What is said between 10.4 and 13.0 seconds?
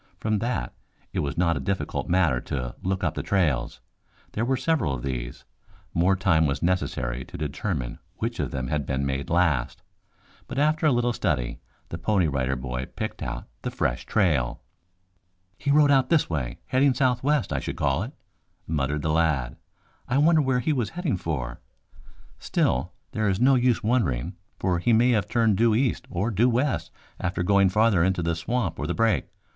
but after a little study the Pony Rider Boy